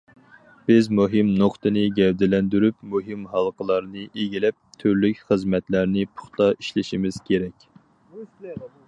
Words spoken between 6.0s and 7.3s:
پۇختا ئىشلىشىمىز